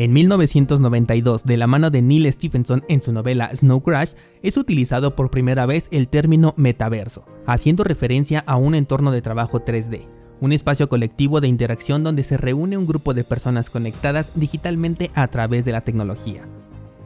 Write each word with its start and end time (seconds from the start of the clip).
En 0.00 0.14
1992, 0.14 1.44
de 1.44 1.58
la 1.58 1.66
mano 1.66 1.90
de 1.90 2.00
Neil 2.00 2.32
Stephenson 2.32 2.82
en 2.88 3.02
su 3.02 3.12
novela 3.12 3.54
Snow 3.54 3.82
Crash, 3.82 4.12
es 4.40 4.56
utilizado 4.56 5.14
por 5.14 5.30
primera 5.30 5.66
vez 5.66 5.88
el 5.90 6.08
término 6.08 6.54
metaverso, 6.56 7.26
haciendo 7.44 7.84
referencia 7.84 8.42
a 8.46 8.56
un 8.56 8.74
entorno 8.74 9.10
de 9.10 9.20
trabajo 9.20 9.62
3D, 9.62 10.06
un 10.40 10.54
espacio 10.54 10.88
colectivo 10.88 11.42
de 11.42 11.48
interacción 11.48 12.02
donde 12.02 12.24
se 12.24 12.38
reúne 12.38 12.78
un 12.78 12.86
grupo 12.86 13.12
de 13.12 13.24
personas 13.24 13.68
conectadas 13.68 14.32
digitalmente 14.36 15.10
a 15.12 15.28
través 15.28 15.66
de 15.66 15.72
la 15.72 15.82
tecnología. 15.82 16.48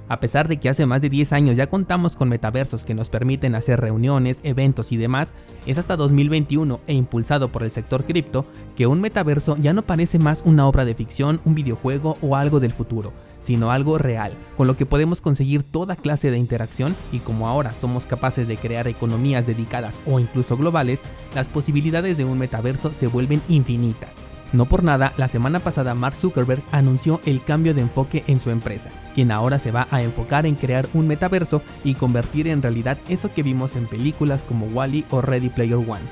A 0.06 0.20
pesar 0.20 0.48
de 0.48 0.58
que 0.58 0.68
hace 0.68 0.84
más 0.84 1.00
de 1.00 1.08
10 1.08 1.32
años 1.32 1.56
ya 1.56 1.68
contamos 1.68 2.14
con 2.14 2.28
metaversos 2.28 2.84
que 2.84 2.94
nos 2.94 3.08
permiten 3.08 3.54
hacer 3.54 3.80
reuniones, 3.80 4.40
eventos 4.42 4.92
y 4.92 4.98
demás, 4.98 5.32
es 5.64 5.78
hasta 5.78 5.96
2021 5.96 6.80
e 6.86 6.92
impulsado 6.92 7.50
por 7.50 7.62
el 7.62 7.70
sector 7.70 8.04
cripto 8.04 8.44
que 8.76 8.86
un 8.86 9.00
metaverso 9.00 9.56
ya 9.56 9.72
no 9.72 9.82
parece 9.82 10.18
más 10.18 10.42
una 10.44 10.66
obra 10.66 10.84
de 10.84 10.94
ficción, 10.94 11.40
un 11.46 11.54
videojuego 11.54 12.18
o 12.20 12.36
algo 12.36 12.60
del 12.60 12.74
futuro, 12.74 13.14
sino 13.40 13.70
algo 13.70 13.96
real, 13.96 14.34
con 14.58 14.66
lo 14.66 14.76
que 14.76 14.84
podemos 14.84 15.22
conseguir 15.22 15.62
toda 15.62 15.96
clase 15.96 16.30
de 16.30 16.36
interacción 16.36 16.94
y 17.10 17.20
como 17.20 17.48
ahora 17.48 17.72
somos 17.72 18.04
capaces 18.04 18.46
de 18.46 18.58
crear 18.58 18.86
economías 18.88 19.46
dedicadas 19.46 19.98
o 20.06 20.20
incluso 20.20 20.58
globales, 20.58 21.00
las 21.34 21.48
posibilidades 21.48 22.18
de 22.18 22.26
un 22.26 22.38
metaverso 22.38 22.92
se 22.92 23.06
vuelven 23.06 23.40
infinitas. 23.48 24.16
No 24.54 24.66
por 24.66 24.84
nada, 24.84 25.12
la 25.16 25.26
semana 25.26 25.58
pasada 25.58 25.96
Mark 25.96 26.14
Zuckerberg 26.14 26.62
anunció 26.70 27.20
el 27.24 27.42
cambio 27.42 27.74
de 27.74 27.80
enfoque 27.80 28.22
en 28.28 28.40
su 28.40 28.50
empresa, 28.50 28.88
quien 29.12 29.32
ahora 29.32 29.58
se 29.58 29.72
va 29.72 29.88
a 29.90 30.00
enfocar 30.00 30.46
en 30.46 30.54
crear 30.54 30.88
un 30.94 31.08
metaverso 31.08 31.60
y 31.82 31.94
convertir 31.94 32.46
en 32.46 32.62
realidad 32.62 32.96
eso 33.08 33.34
que 33.34 33.42
vimos 33.42 33.74
en 33.74 33.88
películas 33.88 34.44
como 34.44 34.66
Wally 34.66 35.06
o 35.10 35.20
Ready 35.20 35.48
Player 35.48 35.74
One. 35.74 36.04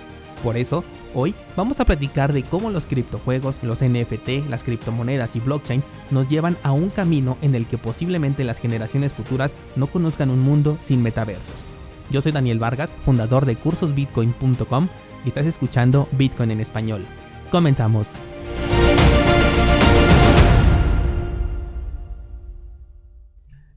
Por 0.42 0.56
eso, 0.56 0.82
hoy 1.14 1.36
vamos 1.56 1.78
a 1.78 1.84
platicar 1.84 2.32
de 2.32 2.42
cómo 2.42 2.70
los 2.70 2.86
criptojuegos, 2.86 3.62
los 3.62 3.80
NFT, 3.80 4.48
las 4.50 4.64
criptomonedas 4.64 5.36
y 5.36 5.38
blockchain 5.38 5.84
nos 6.10 6.28
llevan 6.28 6.56
a 6.64 6.72
un 6.72 6.90
camino 6.90 7.38
en 7.42 7.54
el 7.54 7.68
que 7.68 7.78
posiblemente 7.78 8.42
las 8.42 8.58
generaciones 8.58 9.12
futuras 9.12 9.54
no 9.76 9.86
conozcan 9.86 10.30
un 10.30 10.40
mundo 10.40 10.78
sin 10.80 11.00
metaversos. 11.00 11.64
Yo 12.10 12.20
soy 12.20 12.32
Daniel 12.32 12.58
Vargas, 12.58 12.90
fundador 13.04 13.46
de 13.46 13.54
cursosbitcoin.com 13.54 14.88
y 15.24 15.28
estás 15.28 15.46
escuchando 15.46 16.08
Bitcoin 16.10 16.50
en 16.50 16.60
español. 16.60 17.04
Comenzamos. 17.52 18.08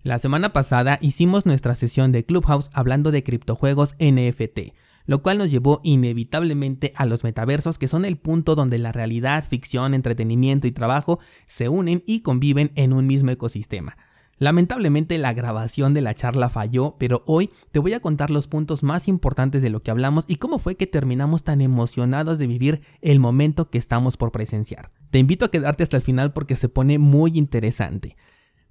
La 0.06 0.20
semana 0.20 0.54
pasada 0.54 1.00
hicimos 1.02 1.48
nuestra 1.48 1.74
sesión 1.74 2.12
de 2.12 2.24
Clubhouse 2.24 2.70
hablando 2.74 3.10
de 3.10 3.24
criptojuegos 3.24 3.96
NFT, 3.98 4.76
lo 5.08 5.24
cual 5.24 5.40
nos 5.40 5.50
llevó 5.50 5.82
inevitablemente 5.84 6.94
a 6.96 7.08
los 7.08 7.24
metaversos 7.24 7.80
que 7.80 7.88
son 7.88 8.06
el 8.06 8.16
punto 8.16 8.54
donde 8.54 8.78
la 8.78 8.92
realidad, 8.92 9.44
ficción, 9.50 9.96
entretenimiento 9.96 10.68
y 10.68 10.72
trabajo 10.72 11.18
se 11.48 11.70
unen 11.70 12.04
y 12.06 12.20
conviven 12.20 12.72
en 12.76 12.94
un 12.94 13.08
mismo 13.08 13.32
ecosistema. 13.32 13.98
Lamentablemente 14.38 15.18
la 15.18 15.34
grabación 15.34 15.96
de 15.96 16.02
la 16.02 16.14
charla 16.14 16.50
falló, 16.50 16.98
pero 17.00 17.24
hoy 17.26 17.50
te 17.72 17.80
voy 17.80 17.94
a 17.94 18.00
contar 18.00 18.30
los 18.30 18.48
puntos 18.48 18.84
más 18.84 19.08
importantes 19.08 19.64
de 19.64 19.72
lo 19.72 19.82
que 19.82 19.90
hablamos 19.90 20.26
y 20.28 20.36
cómo 20.36 20.60
fue 20.60 20.76
que 20.76 20.86
terminamos 20.86 21.44
tan 21.44 21.62
emocionados 21.62 22.38
de 22.38 22.46
vivir 22.46 22.82
el 23.02 23.20
momento 23.20 23.72
que 23.72 23.80
estamos 23.80 24.18
por 24.18 24.32
presenciar. 24.32 24.92
Te 25.10 25.18
invito 25.18 25.46
a 25.46 25.50
quedarte 25.50 25.82
hasta 25.82 25.98
el 25.98 26.04
final 26.04 26.32
porque 26.32 26.58
se 26.58 26.70
pone 26.70 27.00
muy 27.00 27.32
interesante. 27.40 28.16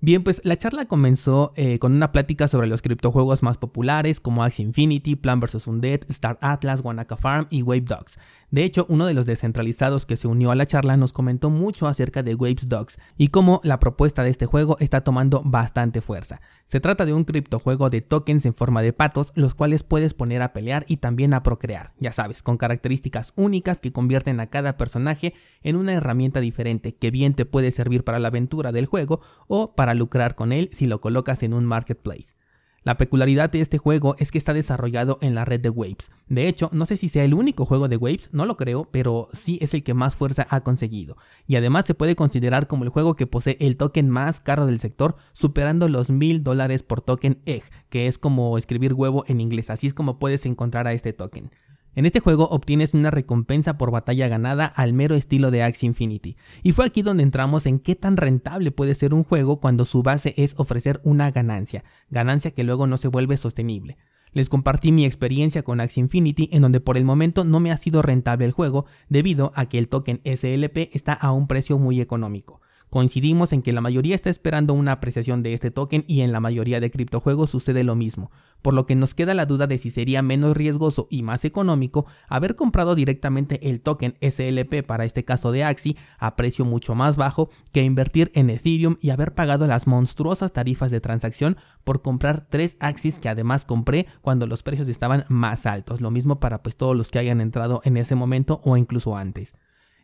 Bien, 0.05 0.23
pues 0.23 0.43
la 0.45 0.59
charla 0.59 0.85
comenzó 0.85 1.55
eh, 1.57 1.79
con 1.79 1.95
una 1.95 2.13
plática 2.13 2.47
sobre 2.47 2.67
los 2.67 2.83
criptojuegos 2.83 3.43
más 3.43 3.57
populares 3.57 4.21
como 4.21 4.45
Axie 4.45 4.63
Infinity, 4.63 5.17
Plan 5.17 5.41
vs. 5.41 5.67
Undead, 5.67 6.01
Star 6.11 6.37
Atlas, 6.43 6.83
Wanaka 6.85 7.17
Farm 7.17 7.47
y 7.49 7.63
Wave 7.63 7.87
Dogs. 7.87 8.19
De 8.55 8.63
hecho, 8.63 8.87
uno 8.89 9.07
de 9.07 9.15
los 9.15 9.27
descentralizados 9.27 10.07
que 10.07 10.17
se 10.17 10.29
unió 10.29 10.53
a 10.53 10.55
la 10.55 10.65
charla 10.65 10.97
nos 10.97 11.13
comentó 11.13 11.51
mucho 11.51 11.89
acerca 11.89 12.23
de 12.23 12.37
Waves 12.37 12.69
Dogs 12.69 13.01
y 13.19 13.31
cómo 13.31 13.61
la 13.65 13.81
propuesta 13.81 14.23
de 14.23 14.31
este 14.31 14.47
juego 14.47 14.77
está 14.79 15.01
tomando 15.01 15.43
bastante 15.45 16.01
fuerza. 16.01 16.41
Se 16.67 16.79
trata 16.79 17.05
de 17.05 17.13
un 17.13 17.25
criptojuego 17.25 17.91
de 17.91 18.01
tokens 18.01 18.47
en 18.47 18.55
forma 18.55 18.81
de 18.81 18.93
patos, 18.93 19.33
los 19.35 19.57
cuales 19.57 19.83
puedes 19.83 20.15
poner 20.15 20.41
a 20.41 20.53
pelear 20.53 20.85
y 20.87 20.99
también 20.99 21.35
a 21.35 21.43
procrear, 21.43 21.95
ya 21.99 22.13
sabes, 22.13 22.45
con 22.45 22.57
características 22.57 23.33
únicas 23.35 23.81
que 23.81 23.93
convierten 23.93 24.39
a 24.39 24.47
cada 24.47 24.77
personaje 24.77 25.35
en 25.65 25.75
una 25.75 25.95
herramienta 25.95 26.39
diferente 26.39 26.95
que 26.95 27.11
bien 27.11 27.35
te 27.35 27.47
puede 27.47 27.73
servir 27.73 28.05
para 28.05 28.21
la 28.21 28.29
aventura 28.29 28.71
del 28.71 28.87
juego 28.87 29.21
o 29.49 29.75
para 29.75 29.95
lucrar 29.95 30.37
con 30.37 30.53
él 30.53 30.71
si 30.73 30.87
lo 30.87 31.01
colocas 31.01 31.43
en 31.43 31.55
un 31.55 31.65
marketplace. 31.65 32.37
La 32.85 32.99
peculiaridad 32.99 33.51
de 33.51 33.63
este 33.63 33.79
juego 33.79 34.15
es 34.19 34.31
que 34.31 34.37
está 34.37 34.53
desarrollado 34.53 35.17
en 35.23 35.35
la 35.35 35.47
red 35.47 35.59
de 35.59 35.71
Waves. 35.71 36.11
De 36.29 36.49
hecho, 36.49 36.69
no 36.71 36.85
sé 36.85 36.99
si 36.99 37.09
sea 37.09 37.25
el 37.25 37.33
único 37.33 37.65
juego 37.65 37.89
de 37.89 37.97
Waves, 37.97 38.29
no 38.33 38.45
lo 38.45 38.59
creo, 38.59 38.91
pero 38.91 39.31
sí 39.33 39.59
es 39.63 39.73
el 39.73 39.83
que 39.83 39.95
más 39.95 40.17
fuerza 40.17 40.47
ha 40.51 40.61
conseguido. 40.61 41.17
Y 41.47 41.57
además 41.57 41.87
se 41.87 41.95
puede 41.95 42.15
considerar 42.15 42.67
como 42.67 42.85
el 42.85 42.91
juego 42.91 43.17
que 43.17 43.27
posee 43.27 43.57
el 43.59 43.79
token 43.79 44.11
más 44.11 44.41
caro 44.41 44.67
del 44.67 44.79
sector, 44.79 45.17
superando 45.33 45.89
los 45.89 46.11
mil 46.11 46.45
dólares 46.45 46.83
por 46.83 47.01
token 47.01 47.41
egg, 47.47 47.63
que 47.89 48.07
es 48.07 48.19
como 48.19 48.59
escribir 48.59 48.93
huevo 48.93 49.25
en 49.29 49.41
inglés, 49.41 49.71
así 49.71 49.87
es 49.87 49.95
como 49.95 50.19
puedes 50.19 50.45
encontrar 50.45 50.87
a 50.87 50.93
este 50.93 51.15
token. 51.15 51.53
En 51.97 52.07
este 52.07 52.19
juego 52.19 52.49
obtienes 52.49 52.93
una 52.93 53.13
recompensa 53.13 53.79
por 53.79 53.93
batalla 53.93 54.27
ganada 54.27 54.67
al 54.67 54.93
mero 54.93 55.15
estilo 55.15 55.53
de 55.53 55.63
Axie 55.63 55.87
Infinity, 55.87 56.37
y 56.63 56.73
fue 56.73 56.87
aquí 56.87 57.03
donde 57.03 57.23
entramos 57.23 57.67
en 57.67 57.79
qué 57.79 57.95
tan 57.95 58.17
rentable 58.17 58.73
puede 58.73 58.97
ser 58.97 59.15
un 59.15 59.23
juego 59.23 59.61
cuando 59.61 59.85
su 59.85 60.03
base 60.03 60.35
es 60.37 60.55
ofrecer 60.59 61.01
una 61.05 61.31
ganancia, 61.31 61.85
ganancia 62.11 62.51
que 62.51 62.65
luego 62.65 62.89
no 62.89 62.97
se 62.97 63.09
vuelve 63.09 63.37
sostenible. 63.37 63.97
Les 64.33 64.49
compartí 64.49 64.91
mi 64.91 65.05
experiencia 65.05 65.63
con 65.63 65.81
Axie 65.81 66.01
Infinity 66.01 66.49
en 66.51 66.63
donde 66.63 66.81
por 66.81 66.97
el 66.97 67.05
momento 67.05 67.45
no 67.45 67.61
me 67.61 67.71
ha 67.71 67.77
sido 67.77 68.03
rentable 68.03 68.45
el 68.45 68.51
juego 68.51 68.87
debido 69.09 69.53
a 69.55 69.67
que 69.67 69.79
el 69.79 69.89
token 69.89 70.21
SLP 70.25 70.93
está 70.93 71.13
a 71.13 71.31
un 71.31 71.47
precio 71.47 71.79
muy 71.79 72.01
económico. 72.01 72.61
Coincidimos 72.91 73.53
en 73.53 73.63
que 73.63 73.73
la 73.73 73.81
mayoría 73.81 74.15
está 74.15 74.31
esperando 74.31 74.75
una 74.75 74.93
apreciación 74.93 75.43
de 75.43 75.53
este 75.53 75.71
token 75.71 76.05
y 76.09 76.21
en 76.21 76.33
la 76.33 76.41
mayoría 76.41 76.81
de 76.81 76.91
criptojuegos 76.91 77.51
sucede 77.51 77.85
lo 77.85 77.95
mismo, 77.95 78.33
por 78.65 78.73
lo 78.73 78.87
que 78.87 78.95
nos 78.95 79.15
queda 79.15 79.35
la 79.35 79.45
duda 79.45 79.67
de 79.67 79.77
si 79.77 79.91
sería 79.91 80.23
menos 80.23 80.57
riesgoso 80.57 81.07
y 81.11 81.23
más 81.23 81.45
económico 81.45 82.07
haber 82.29 82.57
comprado 82.57 82.95
directamente 82.95 83.69
el 83.69 83.83
token 83.83 84.17
SLP 84.23 84.83
para 84.87 85.05
este 85.05 85.23
caso 85.23 85.53
de 85.53 85.65
Axi 85.65 85.99
a 86.19 86.35
precio 86.35 86.65
mucho 86.65 86.95
más 86.95 87.17
bajo 87.17 87.51
que 87.73 87.83
invertir 87.83 88.33
en 88.35 88.49
Ethereum 88.49 88.97
y 89.03 89.11
haber 89.11 89.35
pagado 89.35 89.67
las 89.67 89.87
monstruosas 89.87 90.55
tarifas 90.55 90.91
de 90.91 91.03
transacción 91.03 91.59
por 91.85 92.01
comprar 92.01 92.47
tres 92.49 92.79
Axis 92.81 93.19
que 93.19 93.29
además 93.29 93.67
compré 93.67 94.07
cuando 94.23 94.47
los 94.47 94.63
precios 94.63 94.89
estaban 94.89 95.27
más 95.29 95.67
altos, 95.67 96.01
lo 96.01 96.11
mismo 96.11 96.41
para 96.41 96.63
pues 96.63 96.79
todos 96.79 96.97
los 96.97 97.11
que 97.11 97.19
hayan 97.19 97.43
entrado 97.43 97.83
en 97.85 97.99
ese 97.99 98.15
momento 98.15 98.63
o 98.65 98.79
incluso 98.79 99.15
antes. 99.15 99.57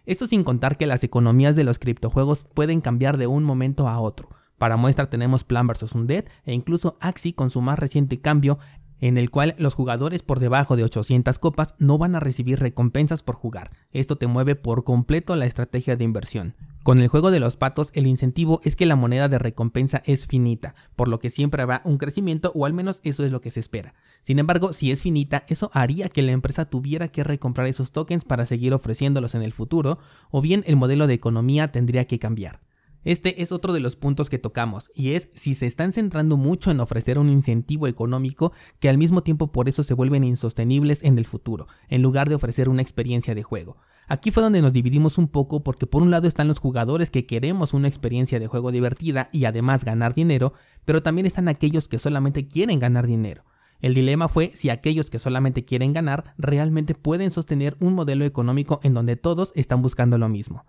Esto 0.05 0.27
sin 0.27 0.45
contar 0.45 0.77
que 0.77 0.85
las 0.85 1.03
economías 1.03 1.57
de 1.57 1.65
los 1.65 1.79
criptojuegos 1.79 2.47
pueden 2.53 2.83
cambiar 2.83 3.17
de 3.17 3.27
un 3.27 3.43
momento 3.43 3.89
a 3.89 4.01
otro. 4.01 4.29
Para 4.61 4.77
muestra 4.77 5.09
tenemos 5.09 5.43
Plan 5.43 5.67
vs. 5.67 5.95
Undead 5.95 6.27
e 6.45 6.53
incluso 6.53 6.99
Axie 7.01 7.35
con 7.35 7.49
su 7.49 7.63
más 7.63 7.79
reciente 7.79 8.21
cambio 8.21 8.59
en 9.01 9.17
el 9.17 9.31
cual 9.31 9.55
los 9.57 9.73
jugadores 9.73 10.23
por 10.23 10.39
debajo 10.39 10.77
de 10.77 10.85
800 10.85 11.39
copas 11.39 11.75
no 11.79 11.97
van 11.97 12.15
a 12.15 12.21
recibir 12.21 12.61
recompensas 12.61 13.23
por 13.23 13.37
jugar. 13.37 13.71
Esto 13.91 14.17
te 14.17 14.27
mueve 14.27 14.57
por 14.57 14.85
completo 14.85 15.35
la 15.35 15.47
estrategia 15.47 15.97
de 15.97 16.05
inversión. 16.05 16.57
Con 16.83 16.99
el 16.99 17.09
juego 17.09 17.31
de 17.31 17.41
los 17.41 17.57
patos, 17.57 17.89
el 17.95 18.07
incentivo 18.07 18.61
es 18.63 18.77
que 18.77 18.85
la 18.85 18.97
moneda 18.97 19.31
de 19.31 19.39
recompensa 19.39 20.03
es 20.05 20.27
finita, 20.27 20.75
por 20.95 21.09
lo 21.09 21.21
que 21.21 21.31
siempre 21.31 21.63
habrá 21.63 21.81
un 21.87 21.97
crecimiento 21.97 22.53
o 22.55 22.67
al 22.67 22.75
menos 22.75 23.01
eso 23.03 23.25
es 23.25 23.33
lo 23.33 23.41
que 23.41 23.51
se 23.51 23.61
espera. 23.61 23.95
Sin 24.21 24.39
embargo, 24.39 24.75
si 24.75 24.91
es 24.91 25.01
finita, 25.01 25.43
eso 25.49 25.71
haría 25.73 26.11
que 26.11 26.21
la 26.21 26.33
empresa 26.33 26.67
tuviera 26.67 27.09
que 27.09 27.25
recomprar 27.25 27.67
esos 27.67 27.93
tokens 27.93 28.27
para 28.27 28.45
seguir 28.45 28.75
ofreciéndolos 28.75 29.35
en 29.35 29.41
el 29.41 29.55
futuro, 29.55 30.01
o 30.31 30.43
bien 30.43 30.65
el 30.67 30.77
modelo 30.77 31.07
de 31.07 31.15
economía 31.15 31.73
tendría 31.73 32.05
que 32.05 32.19
cambiar. 32.19 32.61
Este 33.03 33.43
es 33.43 33.51
otro 33.51 33.73
de 33.73 33.81
los 33.81 33.97
puntos 33.97 34.29
que 34.29 34.39
tocamos, 34.39 34.91
y 34.95 35.13
es 35.13 35.31
si 35.35 35.55
se 35.55 35.67
están 35.67 35.93
centrando 35.93 36.37
mucho 36.37 36.71
en 36.71 36.81
ofrecer 36.81 37.19
un 37.19 37.31
incentivo 37.31 37.87
económico 37.87 38.53
que 38.79 38.91
al 38.91 38.99
mismo 38.99 39.23
tiempo 39.23 39.53
por 39.53 39.71
eso 39.71 39.83
se 39.83 39.95
vuelven 39.95 40.23
insostenibles 40.23 41.03
en 41.03 41.19
el 41.19 41.25
futuro, 41.25 41.67
en 41.89 42.03
lugar 42.03 42.29
de 42.29 42.35
ofrecer 42.35 42.69
una 42.69 42.83
experiencia 42.83 43.35
de 43.35 43.43
juego. 43.43 43.79
Aquí 44.07 44.31
fue 44.33 44.43
donde 44.43 44.61
nos 44.61 44.73
dividimos 44.73 45.19
un 45.19 45.29
poco 45.29 45.63
porque 45.63 45.87
por 45.87 46.03
un 46.03 46.11
lado 46.11 46.29
están 46.29 46.49
los 46.49 46.59
jugadores 46.59 47.11
que 47.11 47.27
queremos 47.27 47.73
una 47.73 47.89
experiencia 47.89 48.39
de 48.39 48.49
juego 48.49 48.73
divertida 48.73 49.31
y 49.33 49.45
además 49.45 49.85
ganar 49.85 50.15
dinero, 50.15 50.53
pero 50.85 51.03
también 51.03 51.27
están 51.27 51.49
aquellos 51.49 51.89
que 51.89 51.99
solamente 51.99 52.49
quieren 52.49 52.81
ganar 52.81 53.07
dinero. 53.07 53.45
El 53.81 53.95
dilema 53.95 54.29
fue 54.29 54.53
si 54.55 54.69
aquellos 54.69 55.09
que 55.09 55.19
solamente 55.19 55.65
quieren 55.65 55.93
ganar 55.93 56.35
realmente 56.37 56.95
pueden 56.95 57.31
sostener 57.31 57.77
un 57.81 57.95
modelo 57.95 58.25
económico 58.25 58.81
en 58.83 58.93
donde 58.93 59.17
todos 59.17 59.53
están 59.55 59.81
buscando 59.81 60.19
lo 60.19 60.29
mismo. 60.29 60.67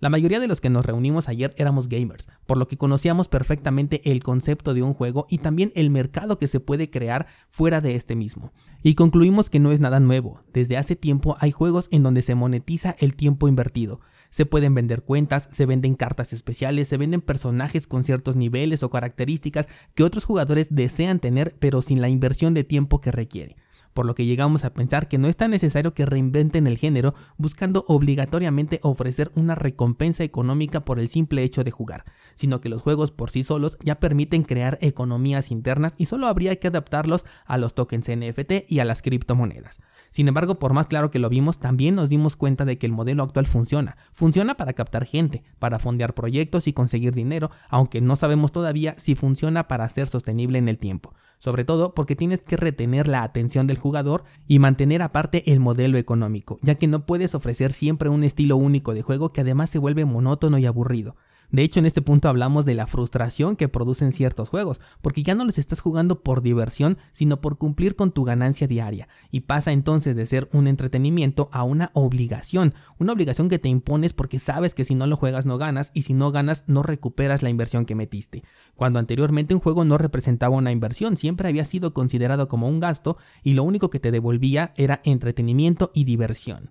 La 0.00 0.10
mayoría 0.10 0.40
de 0.40 0.48
los 0.48 0.60
que 0.60 0.70
nos 0.70 0.84
reunimos 0.84 1.28
ayer 1.28 1.54
éramos 1.56 1.88
gamers, 1.88 2.28
por 2.46 2.58
lo 2.58 2.68
que 2.68 2.76
conocíamos 2.76 3.28
perfectamente 3.28 4.10
el 4.10 4.22
concepto 4.22 4.74
de 4.74 4.82
un 4.82 4.92
juego 4.92 5.26
y 5.30 5.38
también 5.38 5.72
el 5.74 5.88
mercado 5.90 6.38
que 6.38 6.48
se 6.48 6.60
puede 6.60 6.90
crear 6.90 7.26
fuera 7.48 7.80
de 7.80 7.94
este 7.94 8.16
mismo. 8.16 8.52
Y 8.82 8.96
concluimos 8.96 9.48
que 9.48 9.60
no 9.60 9.72
es 9.72 9.80
nada 9.80 10.00
nuevo, 10.00 10.42
desde 10.52 10.76
hace 10.76 10.96
tiempo 10.96 11.36
hay 11.40 11.52
juegos 11.52 11.88
en 11.90 12.02
donde 12.02 12.22
se 12.22 12.34
monetiza 12.34 12.96
el 12.98 13.14
tiempo 13.14 13.48
invertido. 13.48 14.00
Se 14.30 14.46
pueden 14.46 14.74
vender 14.74 15.02
cuentas, 15.02 15.48
se 15.52 15.64
venden 15.64 15.94
cartas 15.94 16.32
especiales, 16.32 16.88
se 16.88 16.96
venden 16.96 17.20
personajes 17.20 17.86
con 17.86 18.02
ciertos 18.02 18.34
niveles 18.34 18.82
o 18.82 18.90
características 18.90 19.68
que 19.94 20.02
otros 20.02 20.24
jugadores 20.24 20.74
desean 20.74 21.20
tener 21.20 21.54
pero 21.60 21.82
sin 21.82 22.00
la 22.00 22.08
inversión 22.08 22.52
de 22.52 22.64
tiempo 22.64 23.00
que 23.00 23.12
requiere. 23.12 23.56
Por 23.94 24.04
lo 24.06 24.14
que 24.14 24.26
llegamos 24.26 24.64
a 24.64 24.74
pensar 24.74 25.08
que 25.08 25.18
no 25.18 25.28
es 25.28 25.36
tan 25.36 25.52
necesario 25.52 25.94
que 25.94 26.04
reinventen 26.04 26.66
el 26.66 26.76
género 26.76 27.14
buscando 27.38 27.84
obligatoriamente 27.88 28.80
ofrecer 28.82 29.30
una 29.34 29.54
recompensa 29.54 30.24
económica 30.24 30.84
por 30.84 30.98
el 30.98 31.08
simple 31.08 31.42
hecho 31.42 31.64
de 31.64 31.70
jugar, 31.70 32.04
sino 32.34 32.60
que 32.60 32.68
los 32.68 32.82
juegos 32.82 33.12
por 33.12 33.30
sí 33.30 33.44
solos 33.44 33.78
ya 33.82 34.00
permiten 34.00 34.42
crear 34.42 34.78
economías 34.80 35.50
internas 35.50 35.94
y 35.96 36.06
solo 36.06 36.26
habría 36.26 36.56
que 36.56 36.68
adaptarlos 36.68 37.24
a 37.46 37.56
los 37.56 37.74
tokens 37.74 38.10
NFT 38.10 38.68
y 38.68 38.80
a 38.80 38.84
las 38.84 39.00
criptomonedas. 39.00 39.80
Sin 40.10 40.28
embargo, 40.28 40.58
por 40.58 40.74
más 40.74 40.86
claro 40.86 41.10
que 41.10 41.18
lo 41.18 41.28
vimos, 41.28 41.58
también 41.58 41.94
nos 41.94 42.08
dimos 42.08 42.36
cuenta 42.36 42.64
de 42.64 42.78
que 42.78 42.86
el 42.86 42.92
modelo 42.92 43.22
actual 43.22 43.46
funciona. 43.46 43.96
Funciona 44.12 44.56
para 44.56 44.72
captar 44.72 45.06
gente, 45.06 45.42
para 45.58 45.78
fondear 45.78 46.14
proyectos 46.14 46.68
y 46.68 46.72
conseguir 46.72 47.14
dinero, 47.14 47.50
aunque 47.68 48.00
no 48.00 48.16
sabemos 48.16 48.52
todavía 48.52 48.94
si 48.98 49.14
funciona 49.14 49.66
para 49.66 49.88
ser 49.88 50.08
sostenible 50.08 50.58
en 50.58 50.68
el 50.68 50.78
tiempo. 50.78 51.14
Sobre 51.44 51.66
todo 51.66 51.92
porque 51.92 52.16
tienes 52.16 52.40
que 52.40 52.56
retener 52.56 53.06
la 53.06 53.22
atención 53.22 53.66
del 53.66 53.76
jugador 53.76 54.24
y 54.48 54.60
mantener 54.60 55.02
aparte 55.02 55.52
el 55.52 55.60
modelo 55.60 55.98
económico, 55.98 56.58
ya 56.62 56.76
que 56.76 56.86
no 56.86 57.04
puedes 57.04 57.34
ofrecer 57.34 57.74
siempre 57.74 58.08
un 58.08 58.24
estilo 58.24 58.56
único 58.56 58.94
de 58.94 59.02
juego 59.02 59.34
que 59.34 59.42
además 59.42 59.68
se 59.68 59.78
vuelve 59.78 60.06
monótono 60.06 60.56
y 60.56 60.64
aburrido. 60.64 61.16
De 61.50 61.62
hecho, 61.62 61.78
en 61.78 61.86
este 61.86 62.02
punto 62.02 62.28
hablamos 62.28 62.64
de 62.64 62.74
la 62.74 62.86
frustración 62.86 63.56
que 63.56 63.68
producen 63.68 64.12
ciertos 64.12 64.48
juegos, 64.48 64.80
porque 65.02 65.22
ya 65.22 65.34
no 65.34 65.44
los 65.44 65.58
estás 65.58 65.80
jugando 65.80 66.20
por 66.22 66.42
diversión, 66.42 66.98
sino 67.12 67.40
por 67.40 67.58
cumplir 67.58 67.96
con 67.96 68.12
tu 68.12 68.24
ganancia 68.24 68.66
diaria, 68.66 69.08
y 69.30 69.40
pasa 69.40 69.72
entonces 69.72 70.16
de 70.16 70.26
ser 70.26 70.48
un 70.52 70.66
entretenimiento 70.66 71.48
a 71.52 71.62
una 71.62 71.90
obligación, 71.94 72.74
una 72.98 73.12
obligación 73.12 73.48
que 73.48 73.58
te 73.58 73.68
impones 73.68 74.12
porque 74.12 74.38
sabes 74.38 74.74
que 74.74 74.84
si 74.84 74.94
no 74.94 75.06
lo 75.06 75.16
juegas 75.16 75.46
no 75.46 75.58
ganas, 75.58 75.90
y 75.94 76.02
si 76.02 76.14
no 76.14 76.32
ganas 76.32 76.64
no 76.66 76.82
recuperas 76.82 77.42
la 77.42 77.50
inversión 77.50 77.86
que 77.86 77.94
metiste. 77.94 78.42
Cuando 78.74 78.98
anteriormente 78.98 79.54
un 79.54 79.60
juego 79.60 79.84
no 79.84 79.98
representaba 79.98 80.56
una 80.56 80.72
inversión, 80.72 81.16
siempre 81.16 81.48
había 81.48 81.64
sido 81.64 81.94
considerado 81.94 82.48
como 82.48 82.68
un 82.68 82.80
gasto, 82.80 83.16
y 83.42 83.52
lo 83.52 83.62
único 83.62 83.90
que 83.90 84.00
te 84.00 84.10
devolvía 84.10 84.72
era 84.76 85.00
entretenimiento 85.04 85.90
y 85.94 86.04
diversión. 86.04 86.70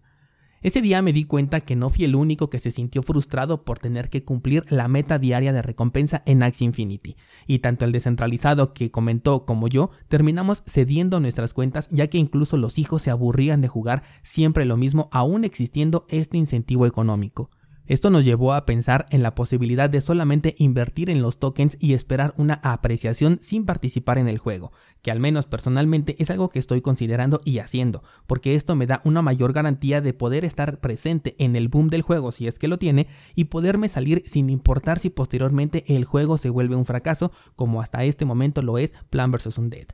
Ese 0.64 0.82
día 0.82 1.02
me 1.02 1.12
di 1.12 1.26
cuenta 1.26 1.60
que 1.60 1.76
no 1.76 1.90
fui 1.90 2.06
el 2.06 2.16
único 2.16 2.50
que 2.50 2.58
se 2.58 2.72
sintió 2.72 3.04
frustrado 3.04 3.66
por 3.66 3.80
tener 3.80 4.10
que 4.10 4.24
cumplir 4.24 4.64
la 4.70 4.88
meta 4.88 5.20
diaria 5.20 5.52
de 5.52 5.62
recompensa 5.62 6.24
en 6.26 6.42
Axie 6.42 6.64
Infinity, 6.66 7.18
y 7.48 7.60
tanto 7.60 7.84
el 7.84 7.92
descentralizado 7.92 8.74
que 8.74 8.90
comentó 8.90 9.46
como 9.46 9.68
yo 9.68 9.92
terminamos 10.08 10.64
cediendo 10.66 11.20
nuestras 11.20 11.54
cuentas 11.54 11.90
ya 11.92 12.08
que 12.08 12.18
incluso 12.18 12.56
los 12.56 12.78
hijos 12.78 13.02
se 13.02 13.12
aburrían 13.12 13.60
de 13.60 13.68
jugar 13.68 14.04
siempre 14.22 14.64
lo 14.64 14.78
mismo 14.78 15.10
aún 15.12 15.44
existiendo 15.44 16.06
este 16.08 16.38
incentivo 16.38 16.86
económico. 16.86 17.50
Esto 17.86 18.10
nos 18.10 18.24
llevó 18.24 18.54
a 18.54 18.66
pensar 18.66 19.06
en 19.10 19.24
la 19.24 19.36
posibilidad 19.36 19.90
de 19.90 20.00
solamente 20.00 20.56
invertir 20.58 21.10
en 21.10 21.22
los 21.22 21.38
tokens 21.38 21.76
y 21.82 21.94
esperar 21.94 22.34
una 22.38 22.62
apreciación 22.64 23.40
sin 23.42 23.66
participar 23.66 24.18
en 24.18 24.30
el 24.30 24.38
juego, 24.38 24.72
que 25.02 25.12
al 25.12 25.20
menos 25.20 25.48
personalmente 25.48 26.16
es 26.18 26.30
algo 26.30 26.50
que 26.50 26.60
estoy 26.60 26.80
considerando 26.80 27.42
y 27.44 27.60
haciendo, 27.60 28.02
porque 28.26 28.56
esto 28.56 28.76
me 28.76 28.88
da 28.88 29.02
una 29.04 29.22
mayor 29.22 29.52
garantía 29.52 30.00
de 30.00 30.14
poder 30.14 30.46
estar 30.46 30.80
presente 30.80 31.36
en 31.40 31.58
el 31.58 31.68
boom 31.68 31.90
del 31.90 32.04
juego 32.04 32.32
si 32.32 32.48
es 32.48 32.58
que 32.58 32.70
lo 32.70 32.80
tiene 32.80 33.08
y 33.36 33.46
poderme 33.46 33.90
salir 33.90 34.24
sin 34.28 34.50
importar 34.50 35.00
si 35.00 35.10
posteriormente 35.10 35.84
el 35.94 36.06
juego 36.06 36.38
se 36.38 36.50
vuelve 36.50 36.78
un 36.78 36.86
fracaso 36.86 37.34
como 37.58 37.82
hasta 37.82 38.06
este 38.06 38.24
momento 38.24 38.62
lo 38.62 38.78
es 38.78 38.94
Plan 39.10 39.32
vs. 39.32 39.58
Undead. 39.58 39.88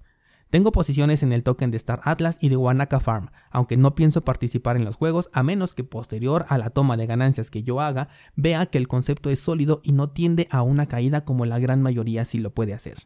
Tengo 0.50 0.72
posiciones 0.72 1.22
en 1.22 1.32
el 1.32 1.44
token 1.44 1.70
de 1.70 1.78
Star 1.78 2.02
Atlas 2.06 2.40
y 2.42 2.50
de 2.50 2.58
Wanaka 2.58 3.00
Farm, 3.00 3.30
aunque 3.52 3.78
no 3.78 3.94
pienso 3.94 4.26
participar 4.26 4.78
en 4.78 4.86
los 4.86 4.96
juegos 4.96 5.30
a 5.32 5.44
menos 5.44 5.76
que 5.76 5.84
posterior 5.84 6.48
a 6.50 6.58
la 6.58 6.72
toma 6.72 6.98
de 6.98 7.06
ganancias 7.06 7.52
que 7.52 7.62
yo 7.62 7.82
haga 7.82 8.10
vea 8.36 8.66
que 8.66 8.80
el 8.80 8.88
concepto 8.88 9.30
es 9.30 9.40
sólido 9.40 9.80
y 9.84 9.92
no 9.92 10.10
tiende 10.10 10.48
a 10.50 10.64
una 10.64 10.88
caída 10.88 11.24
como 11.24 11.46
la 11.46 11.60
gran 11.60 11.84
mayoría 11.84 12.26
sí 12.26 12.40
lo 12.40 12.52
puede 12.52 12.74
hacer. 12.74 12.98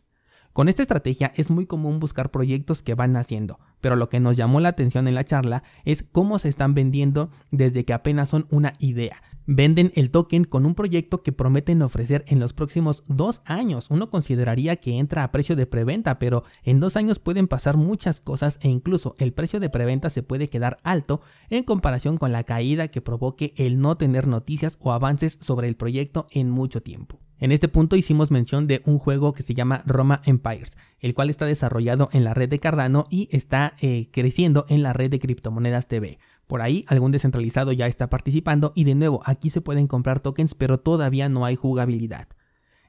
Con 0.54 0.70
esta 0.70 0.84
estrategia 0.84 1.34
es 1.36 1.50
muy 1.50 1.66
común 1.66 2.00
buscar 2.00 2.32
proyectos 2.32 2.82
que 2.82 2.96
van 2.96 3.12
naciendo, 3.12 3.60
pero 3.82 3.98
lo 3.98 4.08
que 4.08 4.22
nos 4.22 4.38
llamó 4.38 4.62
la 4.62 4.70
atención 4.70 5.10
en 5.10 5.16
la 5.16 5.26
charla 5.26 5.64
es 5.84 6.04
cómo 6.04 6.40
se 6.40 6.48
están 6.48 6.74
vendiendo 6.74 7.30
desde 7.52 7.84
que 7.84 7.92
apenas 7.92 8.30
son 8.30 8.48
una 8.52 8.74
idea, 8.80 9.22
Venden 9.46 9.92
el 9.96 10.10
token 10.10 10.46
con 10.46 10.66
un 10.66 10.74
proyecto 10.74 11.22
que 11.22 11.34
prometen 11.34 11.82
ofrecer 11.82 12.24
en 12.28 12.40
los 12.40 12.54
próximos 12.54 13.04
dos 13.08 13.42
años. 13.46 13.88
Uno 13.90 14.10
consideraría 14.10 14.78
que 14.78 14.98
entra 14.98 15.24
a 15.26 15.32
precio 15.34 15.58
de 15.58 15.66
preventa, 15.66 16.18
pero 16.18 16.46
en 16.64 16.80
dos 16.80 16.96
años 16.96 17.20
pueden 17.20 17.50
pasar 17.50 17.76
muchas 17.76 18.22
cosas 18.22 18.58
e 18.62 18.70
incluso 18.70 19.16
el 19.18 19.34
precio 19.34 19.60
de 19.60 19.70
preventa 19.70 20.10
se 20.10 20.24
puede 20.24 20.50
quedar 20.50 20.78
alto 20.84 21.20
en 21.50 21.64
comparación 21.64 22.18
con 22.18 22.32
la 22.32 22.46
caída 22.46 22.88
que 22.88 23.02
provoque 23.02 23.54
el 23.58 23.82
no 23.82 23.98
tener 23.98 24.28
noticias 24.28 24.78
o 24.80 24.94
avances 24.94 25.38
sobre 25.42 25.68
el 25.68 25.76
proyecto 25.76 26.26
en 26.32 26.50
mucho 26.50 26.82
tiempo. 26.82 27.20
En 27.44 27.52
este 27.52 27.68
punto 27.68 27.98
hicimos 27.98 28.32
mención 28.32 28.68
de 28.68 28.82
un 28.86 29.00
juego 29.00 29.34
que 29.34 29.44
se 29.44 29.54
llama 29.54 29.84
Roma 29.86 30.22
Empires, 30.24 30.78
el 31.02 31.14
cual 31.14 31.30
está 31.30 31.46
desarrollado 31.46 32.08
en 32.14 32.24
la 32.24 32.34
red 32.34 32.48
de 32.48 32.60
Cardano 32.60 33.06
y 33.10 33.28
está 33.34 33.74
eh, 33.82 34.08
creciendo 34.14 34.66
en 34.70 34.82
la 34.82 34.94
red 34.94 35.12
de 35.12 35.20
criptomonedas 35.20 35.90
TV. 35.90 36.20
Por 36.48 36.62
ahí 36.62 36.86
algún 36.88 37.12
descentralizado 37.12 37.72
ya 37.72 37.88
está 37.88 38.10
participando 38.10 38.74
y 38.76 38.84
de 38.84 38.96
nuevo 38.96 39.22
aquí 39.26 39.50
se 39.50 39.62
pueden 39.62 39.88
comprar 39.88 40.20
tokens 40.20 40.56
pero 40.56 40.80
todavía 40.80 41.30
no 41.30 41.46
hay 41.46 41.56
jugabilidad. 41.56 42.28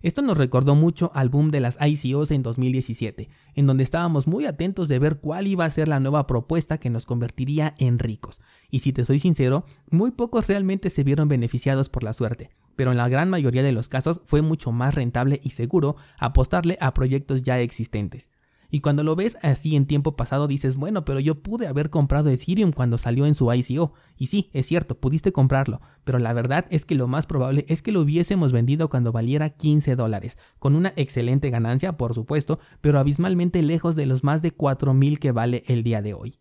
Esto 0.05 0.21
nos 0.21 0.37
recordó 0.37 0.75
mucho 0.75 1.11
al 1.15 1.31
boom 1.31 1.51
de 1.51 1.61
las 1.61 1.79
ICOs 1.81 2.31
en 2.31 2.43
2017, 2.43 3.31
en 3.55 3.67
donde 3.67 3.85
estábamos 3.85 4.27
muy 4.27 4.45
atentos 4.45 4.87
de 4.87 4.99
ver 4.99 5.19
cuál 5.19 5.47
iba 5.47 5.65
a 5.65 5.71
ser 5.71 5.89
la 5.89 5.99
nueva 5.99 6.27
propuesta 6.27 6.77
que 6.77 6.91
nos 6.91 7.07
convertiría 7.07 7.75
en 7.79 7.99
ricos. 7.99 8.43
Y 8.71 8.81
si 8.81 8.93
te 8.93 9.07
soy 9.07 9.19
sincero, 9.19 9.65
muy 9.91 10.11
pocos 10.11 10.47
realmente 10.47 10.91
se 10.91 11.05
vieron 11.05 11.29
beneficiados 11.29 11.89
por 11.89 12.03
la 12.03 12.13
suerte, 12.13 12.51
pero 12.77 12.91
en 12.91 12.99
la 12.99 13.09
gran 13.09 13.31
mayoría 13.31 13.63
de 13.63 13.73
los 13.73 13.89
casos 13.89 14.21
fue 14.27 14.43
mucho 14.43 14.73
más 14.73 14.95
rentable 14.95 15.41
y 15.43 15.53
seguro 15.53 15.97
apostarle 16.19 16.77
a 16.83 16.93
proyectos 16.93 17.43
ya 17.43 17.59
existentes. 17.61 18.29
Y 18.75 18.81
cuando 18.81 19.05
lo 19.05 19.15
ves 19.15 19.39
así 19.41 19.77
en 19.77 19.87
tiempo 19.87 20.17
pasado 20.17 20.49
dices, 20.49 20.75
bueno, 20.75 21.05
pero 21.05 21.21
yo 21.21 21.41
pude 21.45 21.69
haber 21.69 21.91
comprado 21.91 22.29
Ethereum 22.29 22.73
cuando 22.73 22.99
salió 22.99 23.25
en 23.25 23.37
su 23.37 23.53
ICO. 23.53 23.93
Y 24.17 24.27
sí, 24.27 24.51
es 24.53 24.67
cierto, 24.67 24.99
pudiste 24.99 25.31
comprarlo, 25.31 25.81
pero 26.03 26.19
la 26.19 26.33
verdad 26.33 26.67
es 26.71 26.85
que 26.85 26.97
lo 26.97 27.07
más 27.07 27.25
probable 27.25 27.67
es 27.69 27.83
que 27.83 27.93
lo 27.93 28.01
hubiésemos 28.01 28.51
vendido 28.51 28.91
cuando 28.91 29.13
valiera 29.13 29.51
15 29.51 29.95
dólares, 29.95 30.39
con 30.59 30.75
una 30.75 30.93
excelente 30.97 31.51
ganancia, 31.51 31.97
por 31.97 32.15
supuesto, 32.15 32.59
pero 32.81 32.99
abismalmente 32.99 33.63
lejos 33.63 33.95
de 33.95 34.07
los 34.07 34.25
más 34.25 34.43
de 34.43 34.53
4.000 34.53 35.21
que 35.21 35.31
vale 35.31 35.63
el 35.69 35.85
día 35.85 36.03
de 36.03 36.15
hoy. 36.15 36.41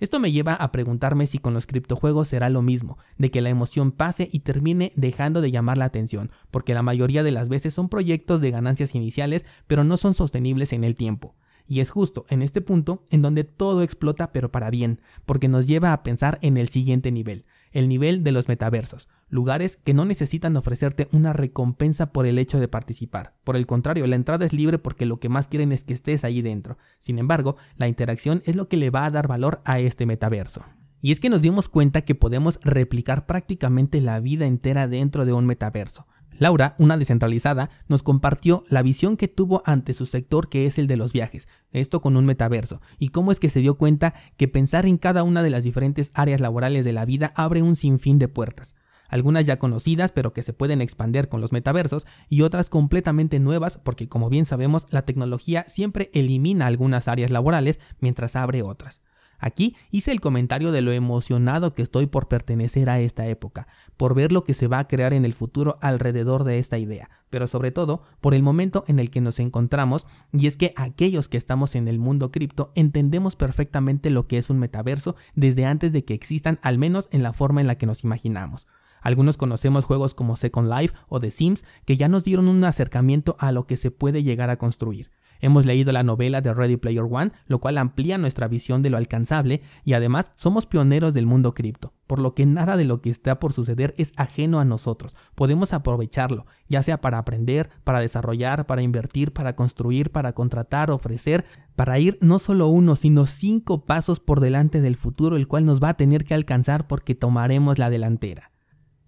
Esto 0.00 0.18
me 0.18 0.32
lleva 0.32 0.54
a 0.54 0.72
preguntarme 0.72 1.28
si 1.28 1.38
con 1.38 1.54
los 1.54 1.68
criptojuegos 1.68 2.26
será 2.26 2.50
lo 2.50 2.60
mismo, 2.60 2.98
de 3.18 3.30
que 3.30 3.40
la 3.40 3.50
emoción 3.50 3.92
pase 3.92 4.28
y 4.32 4.40
termine 4.40 4.92
dejando 4.96 5.40
de 5.40 5.52
llamar 5.52 5.78
la 5.78 5.84
atención, 5.84 6.32
porque 6.50 6.74
la 6.74 6.82
mayoría 6.82 7.22
de 7.22 7.30
las 7.30 7.48
veces 7.48 7.72
son 7.72 7.88
proyectos 7.88 8.40
de 8.40 8.50
ganancias 8.50 8.96
iniciales, 8.96 9.46
pero 9.68 9.84
no 9.84 9.96
son 9.96 10.14
sostenibles 10.14 10.72
en 10.72 10.82
el 10.82 10.96
tiempo. 10.96 11.36
Y 11.68 11.80
es 11.80 11.90
justo 11.90 12.24
en 12.30 12.40
este 12.40 12.62
punto 12.62 13.04
en 13.10 13.20
donde 13.20 13.44
todo 13.44 13.82
explota 13.82 14.32
pero 14.32 14.50
para 14.50 14.70
bien, 14.70 15.00
porque 15.26 15.48
nos 15.48 15.66
lleva 15.66 15.92
a 15.92 16.02
pensar 16.02 16.38
en 16.40 16.56
el 16.56 16.68
siguiente 16.68 17.12
nivel, 17.12 17.44
el 17.72 17.88
nivel 17.88 18.24
de 18.24 18.32
los 18.32 18.48
metaversos, 18.48 19.08
lugares 19.28 19.76
que 19.76 19.92
no 19.92 20.06
necesitan 20.06 20.56
ofrecerte 20.56 21.08
una 21.12 21.34
recompensa 21.34 22.10
por 22.10 22.24
el 22.24 22.38
hecho 22.38 22.58
de 22.58 22.68
participar. 22.68 23.34
Por 23.44 23.54
el 23.54 23.66
contrario, 23.66 24.06
la 24.06 24.16
entrada 24.16 24.46
es 24.46 24.54
libre 24.54 24.78
porque 24.78 25.04
lo 25.04 25.20
que 25.20 25.28
más 25.28 25.48
quieren 25.48 25.72
es 25.72 25.84
que 25.84 25.92
estés 25.92 26.24
ahí 26.24 26.40
dentro. 26.40 26.78
Sin 26.98 27.18
embargo, 27.18 27.56
la 27.76 27.86
interacción 27.86 28.42
es 28.46 28.56
lo 28.56 28.68
que 28.68 28.78
le 28.78 28.88
va 28.88 29.04
a 29.04 29.10
dar 29.10 29.28
valor 29.28 29.60
a 29.66 29.78
este 29.78 30.06
metaverso. 30.06 30.64
Y 31.00 31.12
es 31.12 31.20
que 31.20 31.28
nos 31.28 31.42
dimos 31.42 31.68
cuenta 31.68 32.02
que 32.02 32.14
podemos 32.14 32.58
replicar 32.62 33.26
prácticamente 33.26 34.00
la 34.00 34.18
vida 34.20 34.46
entera 34.46 34.88
dentro 34.88 35.24
de 35.24 35.32
un 35.32 35.46
metaverso. 35.46 36.06
Laura, 36.38 36.74
una 36.78 36.96
descentralizada, 36.96 37.70
nos 37.88 38.02
compartió 38.02 38.64
la 38.68 38.82
visión 38.82 39.16
que 39.16 39.28
tuvo 39.28 39.62
ante 39.66 39.94
su 39.94 40.06
sector 40.06 40.48
que 40.48 40.66
es 40.66 40.78
el 40.78 40.86
de 40.86 40.96
los 40.96 41.12
viajes, 41.12 41.48
esto 41.72 42.00
con 42.00 42.16
un 42.16 42.24
metaverso, 42.24 42.80
y 42.98 43.08
cómo 43.08 43.32
es 43.32 43.40
que 43.40 43.50
se 43.50 43.60
dio 43.60 43.76
cuenta 43.76 44.14
que 44.36 44.48
pensar 44.48 44.86
en 44.86 44.98
cada 44.98 45.22
una 45.22 45.42
de 45.42 45.50
las 45.50 45.64
diferentes 45.64 46.10
áreas 46.14 46.40
laborales 46.40 46.84
de 46.84 46.92
la 46.92 47.04
vida 47.04 47.32
abre 47.34 47.62
un 47.62 47.76
sinfín 47.76 48.18
de 48.18 48.28
puertas 48.28 48.74
algunas 49.08 49.46
ya 49.46 49.58
conocidas 49.58 50.12
pero 50.12 50.32
que 50.32 50.42
se 50.42 50.52
pueden 50.52 50.80
expandir 50.80 51.28
con 51.28 51.40
los 51.40 51.50
metaversos 51.50 52.06
y 52.28 52.42
otras 52.42 52.70
completamente 52.70 53.40
nuevas 53.40 53.78
porque 53.78 54.08
como 54.08 54.28
bien 54.28 54.44
sabemos 54.44 54.86
la 54.90 55.02
tecnología 55.02 55.64
siempre 55.66 56.10
elimina 56.14 56.66
algunas 56.66 57.08
áreas 57.08 57.30
laborales 57.30 57.80
mientras 58.00 58.36
abre 58.36 58.62
otras. 58.62 59.00
Aquí 59.38 59.76
hice 59.90 60.10
el 60.10 60.20
comentario 60.20 60.72
de 60.72 60.80
lo 60.80 60.92
emocionado 60.92 61.74
que 61.74 61.82
estoy 61.82 62.06
por 62.06 62.28
pertenecer 62.28 62.90
a 62.90 63.00
esta 63.00 63.26
época, 63.26 63.68
por 63.96 64.14
ver 64.14 64.32
lo 64.32 64.44
que 64.44 64.54
se 64.54 64.66
va 64.66 64.80
a 64.80 64.88
crear 64.88 65.12
en 65.12 65.24
el 65.24 65.32
futuro 65.32 65.76
alrededor 65.80 66.44
de 66.44 66.58
esta 66.58 66.78
idea, 66.78 67.08
pero 67.30 67.46
sobre 67.46 67.70
todo 67.70 68.02
por 68.20 68.34
el 68.34 68.42
momento 68.42 68.84
en 68.88 68.98
el 68.98 69.10
que 69.10 69.20
nos 69.20 69.38
encontramos, 69.38 70.06
y 70.32 70.46
es 70.48 70.56
que 70.56 70.72
aquellos 70.76 71.28
que 71.28 71.36
estamos 71.36 71.74
en 71.76 71.86
el 71.86 71.98
mundo 71.98 72.32
cripto 72.32 72.72
entendemos 72.74 73.36
perfectamente 73.36 74.10
lo 74.10 74.26
que 74.26 74.38
es 74.38 74.50
un 74.50 74.58
metaverso 74.58 75.14
desde 75.34 75.66
antes 75.66 75.92
de 75.92 76.04
que 76.04 76.14
existan, 76.14 76.58
al 76.62 76.78
menos 76.78 77.08
en 77.12 77.22
la 77.22 77.32
forma 77.32 77.60
en 77.60 77.68
la 77.68 77.76
que 77.76 77.86
nos 77.86 78.02
imaginamos. 78.04 78.66
Algunos 79.00 79.36
conocemos 79.36 79.84
juegos 79.84 80.14
como 80.14 80.36
Second 80.36 80.68
Life 80.72 80.94
o 81.08 81.20
The 81.20 81.30
Sims 81.30 81.64
que 81.84 81.96
ya 81.96 82.08
nos 82.08 82.24
dieron 82.24 82.48
un 82.48 82.64
acercamiento 82.64 83.36
a 83.38 83.52
lo 83.52 83.66
que 83.66 83.76
se 83.76 83.90
puede 83.92 84.22
llegar 84.24 84.50
a 84.50 84.58
construir. 84.58 85.10
Hemos 85.40 85.66
leído 85.66 85.92
la 85.92 86.02
novela 86.02 86.40
de 86.40 86.52
Ready 86.52 86.76
Player 86.76 87.04
One, 87.08 87.32
lo 87.46 87.58
cual 87.60 87.78
amplía 87.78 88.18
nuestra 88.18 88.48
visión 88.48 88.82
de 88.82 88.90
lo 88.90 88.96
alcanzable 88.96 89.62
y 89.84 89.92
además 89.92 90.32
somos 90.36 90.66
pioneros 90.66 91.14
del 91.14 91.26
mundo 91.26 91.54
cripto, 91.54 91.92
por 92.06 92.18
lo 92.18 92.34
que 92.34 92.46
nada 92.46 92.76
de 92.76 92.84
lo 92.84 93.00
que 93.00 93.10
está 93.10 93.38
por 93.38 93.52
suceder 93.52 93.94
es 93.96 94.12
ajeno 94.16 94.60
a 94.60 94.64
nosotros. 94.64 95.16
Podemos 95.34 95.72
aprovecharlo, 95.72 96.46
ya 96.68 96.82
sea 96.82 97.00
para 97.00 97.18
aprender, 97.18 97.70
para 97.84 98.00
desarrollar, 98.00 98.66
para 98.66 98.82
invertir, 98.82 99.32
para 99.32 99.56
construir, 99.56 100.10
para 100.10 100.32
contratar, 100.32 100.90
ofrecer, 100.90 101.44
para 101.76 101.98
ir 101.98 102.18
no 102.20 102.38
solo 102.38 102.68
uno, 102.68 102.96
sino 102.96 103.26
cinco 103.26 103.84
pasos 103.84 104.20
por 104.20 104.40
delante 104.40 104.80
del 104.80 104.96
futuro, 104.96 105.36
el 105.36 105.48
cual 105.48 105.64
nos 105.64 105.82
va 105.82 105.90
a 105.90 105.96
tener 105.96 106.24
que 106.24 106.34
alcanzar 106.34 106.86
porque 106.86 107.14
tomaremos 107.14 107.78
la 107.78 107.90
delantera. 107.90 108.50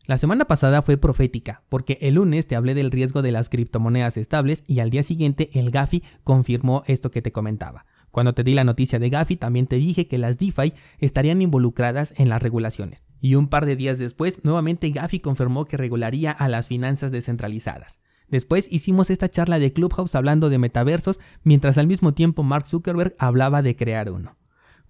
La 0.06 0.18
semana 0.18 0.46
pasada 0.46 0.82
fue 0.82 0.96
profética, 0.96 1.62
porque 1.68 1.98
el 2.00 2.14
lunes 2.14 2.46
te 2.46 2.56
hablé 2.56 2.74
del 2.74 2.90
riesgo 2.90 3.22
de 3.22 3.32
las 3.32 3.48
criptomonedas 3.48 4.16
estables 4.16 4.64
y 4.66 4.80
al 4.80 4.90
día 4.90 5.02
siguiente 5.02 5.50
el 5.52 5.70
Gafi 5.70 6.02
confirmó 6.24 6.82
esto 6.86 7.10
que 7.10 7.22
te 7.22 7.32
comentaba. 7.32 7.86
Cuando 8.10 8.32
te 8.32 8.42
di 8.42 8.54
la 8.54 8.64
noticia 8.64 8.98
de 8.98 9.08
Gafi 9.08 9.36
también 9.36 9.66
te 9.66 9.76
dije 9.76 10.08
que 10.08 10.18
las 10.18 10.36
DeFi 10.36 10.72
estarían 10.98 11.42
involucradas 11.42 12.12
en 12.16 12.28
las 12.28 12.42
regulaciones. 12.42 13.04
Y 13.20 13.36
un 13.36 13.48
par 13.48 13.66
de 13.66 13.76
días 13.76 13.98
después, 13.98 14.40
nuevamente 14.42 14.90
Gafi 14.90 15.20
confirmó 15.20 15.66
que 15.66 15.76
regularía 15.76 16.32
a 16.32 16.48
las 16.48 16.66
finanzas 16.66 17.12
descentralizadas. 17.12 18.00
Después 18.26 18.68
hicimos 18.70 19.10
esta 19.10 19.28
charla 19.28 19.58
de 19.58 19.72
Clubhouse 19.72 20.14
hablando 20.14 20.50
de 20.50 20.58
metaversos, 20.58 21.20
mientras 21.42 21.78
al 21.78 21.86
mismo 21.86 22.14
tiempo 22.14 22.42
Mark 22.42 22.66
Zuckerberg 22.66 23.14
hablaba 23.18 23.62
de 23.62 23.76
crear 23.76 24.10
uno. 24.10 24.39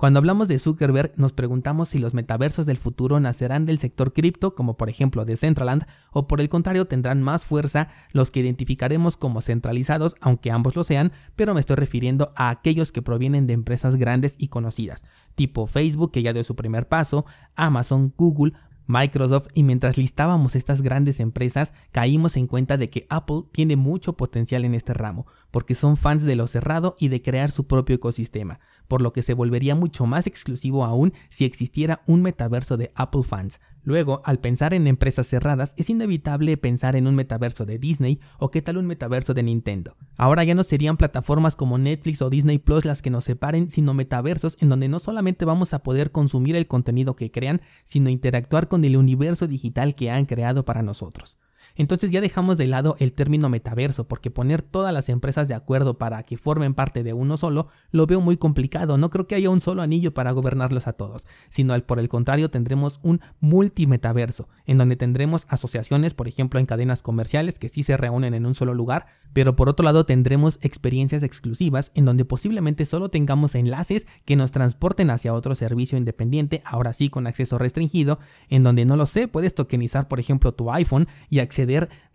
Cuando 0.00 0.18
hablamos 0.18 0.48
de 0.48 0.58
Zuckerberg, 0.58 1.12
nos 1.16 1.34
preguntamos 1.34 1.90
si 1.90 1.98
los 1.98 2.14
metaversos 2.14 2.64
del 2.64 2.78
futuro 2.78 3.20
nacerán 3.20 3.66
del 3.66 3.76
sector 3.76 4.14
cripto, 4.14 4.54
como 4.54 4.78
por 4.78 4.88
ejemplo 4.88 5.26
de 5.26 5.36
Centraland, 5.36 5.84
o 6.10 6.26
por 6.26 6.40
el 6.40 6.48
contrario 6.48 6.86
tendrán 6.86 7.22
más 7.22 7.44
fuerza 7.44 7.88
los 8.14 8.30
que 8.30 8.40
identificaremos 8.40 9.18
como 9.18 9.42
centralizados, 9.42 10.16
aunque 10.22 10.50
ambos 10.50 10.74
lo 10.74 10.84
sean, 10.84 11.12
pero 11.36 11.52
me 11.52 11.60
estoy 11.60 11.76
refiriendo 11.76 12.32
a 12.34 12.48
aquellos 12.48 12.92
que 12.92 13.02
provienen 13.02 13.46
de 13.46 13.52
empresas 13.52 13.96
grandes 13.96 14.36
y 14.38 14.48
conocidas, 14.48 15.04
tipo 15.34 15.66
Facebook, 15.66 16.12
que 16.12 16.22
ya 16.22 16.32
dio 16.32 16.44
su 16.44 16.56
primer 16.56 16.88
paso, 16.88 17.26
Amazon, 17.54 18.14
Google, 18.16 18.54
Microsoft 18.86 19.48
y 19.52 19.64
mientras 19.64 19.98
listábamos 19.98 20.56
estas 20.56 20.80
grandes 20.80 21.20
empresas 21.20 21.74
caímos 21.92 22.38
en 22.38 22.46
cuenta 22.46 22.78
de 22.78 22.88
que 22.88 23.06
Apple 23.10 23.42
tiene 23.52 23.76
mucho 23.76 24.16
potencial 24.16 24.64
en 24.64 24.74
este 24.74 24.94
ramo, 24.94 25.26
porque 25.50 25.74
son 25.74 25.98
fans 25.98 26.24
de 26.24 26.36
lo 26.36 26.46
cerrado 26.46 26.96
y 26.98 27.08
de 27.08 27.20
crear 27.20 27.50
su 27.50 27.66
propio 27.66 27.96
ecosistema, 27.96 28.60
por 28.90 29.02
lo 29.02 29.12
que 29.12 29.22
se 29.22 29.34
volvería 29.34 29.76
mucho 29.76 30.04
más 30.04 30.26
exclusivo 30.26 30.84
aún 30.84 31.12
si 31.28 31.44
existiera 31.44 32.02
un 32.08 32.22
metaverso 32.22 32.76
de 32.76 32.90
Apple 32.96 33.22
fans. 33.22 33.60
Luego, 33.84 34.20
al 34.24 34.40
pensar 34.40 34.74
en 34.74 34.88
empresas 34.88 35.28
cerradas, 35.28 35.74
es 35.78 35.88
inevitable 35.88 36.56
pensar 36.56 36.96
en 36.96 37.06
un 37.06 37.14
metaverso 37.14 37.64
de 37.64 37.78
Disney 37.78 38.18
o 38.40 38.50
qué 38.50 38.62
tal 38.62 38.78
un 38.78 38.86
metaverso 38.86 39.32
de 39.32 39.44
Nintendo. 39.44 39.96
Ahora 40.16 40.42
ya 40.42 40.56
no 40.56 40.64
serían 40.64 40.96
plataformas 40.96 41.54
como 41.54 41.78
Netflix 41.78 42.20
o 42.20 42.30
Disney 42.30 42.58
Plus 42.58 42.84
las 42.84 43.00
que 43.00 43.10
nos 43.10 43.24
separen, 43.24 43.70
sino 43.70 43.94
metaversos 43.94 44.56
en 44.60 44.68
donde 44.68 44.88
no 44.88 44.98
solamente 44.98 45.44
vamos 45.44 45.72
a 45.72 45.84
poder 45.84 46.10
consumir 46.10 46.56
el 46.56 46.66
contenido 46.66 47.14
que 47.14 47.30
crean, 47.30 47.62
sino 47.84 48.10
interactuar 48.10 48.66
con 48.66 48.84
el 48.84 48.96
universo 48.96 49.46
digital 49.46 49.94
que 49.94 50.10
han 50.10 50.26
creado 50.26 50.64
para 50.64 50.82
nosotros. 50.82 51.38
Entonces 51.80 52.10
ya 52.10 52.20
dejamos 52.20 52.58
de 52.58 52.66
lado 52.66 52.94
el 52.98 53.14
término 53.14 53.48
metaverso, 53.48 54.06
porque 54.06 54.30
poner 54.30 54.60
todas 54.60 54.92
las 54.92 55.08
empresas 55.08 55.48
de 55.48 55.54
acuerdo 55.54 55.96
para 55.96 56.22
que 56.24 56.36
formen 56.36 56.74
parte 56.74 57.02
de 57.02 57.14
uno 57.14 57.38
solo 57.38 57.68
lo 57.90 58.06
veo 58.06 58.20
muy 58.20 58.36
complicado. 58.36 58.98
No 58.98 59.08
creo 59.08 59.26
que 59.26 59.34
haya 59.34 59.48
un 59.48 59.62
solo 59.62 59.80
anillo 59.80 60.12
para 60.12 60.32
gobernarlos 60.32 60.86
a 60.86 60.92
todos, 60.92 61.26
sino 61.48 61.72
al 61.72 61.84
por 61.84 61.98
el 61.98 62.10
contrario 62.10 62.50
tendremos 62.50 63.00
un 63.02 63.22
multimetaverso, 63.40 64.46
en 64.66 64.76
donde 64.76 64.96
tendremos 64.96 65.46
asociaciones, 65.48 66.12
por 66.12 66.28
ejemplo 66.28 66.60
en 66.60 66.66
cadenas 66.66 67.00
comerciales 67.00 67.58
que 67.58 67.70
sí 67.70 67.82
se 67.82 67.96
reúnen 67.96 68.34
en 68.34 68.44
un 68.44 68.54
solo 68.54 68.74
lugar, 68.74 69.06
pero 69.32 69.56
por 69.56 69.70
otro 69.70 69.82
lado 69.82 70.04
tendremos 70.04 70.58
experiencias 70.60 71.22
exclusivas 71.22 71.92
en 71.94 72.04
donde 72.04 72.26
posiblemente 72.26 72.84
solo 72.84 73.08
tengamos 73.08 73.54
enlaces 73.54 74.06
que 74.26 74.36
nos 74.36 74.50
transporten 74.50 75.08
hacia 75.08 75.32
otro 75.32 75.54
servicio 75.54 75.96
independiente, 75.96 76.60
ahora 76.66 76.92
sí 76.92 77.08
con 77.08 77.26
acceso 77.26 77.56
restringido, 77.56 78.18
en 78.50 78.64
donde 78.64 78.84
no 78.84 78.96
lo 78.96 79.06
sé, 79.06 79.28
puedes 79.28 79.54
tokenizar 79.54 80.08
por 80.08 80.20
ejemplo 80.20 80.52
tu 80.52 80.70
iPhone 80.70 81.08
y 81.30 81.38